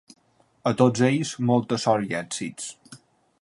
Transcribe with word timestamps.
A 0.69 0.71
tots 0.79 1.03
ells, 1.09 1.33
molta 1.51 1.79
sort 1.85 2.09
i 2.09 2.19
èxits. 2.23 2.73